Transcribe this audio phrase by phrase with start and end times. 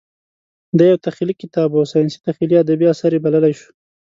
[0.77, 3.67] دا یو تخیلي کتاب و او ساینسي تخیلي ادبي اثر یې بللی شو.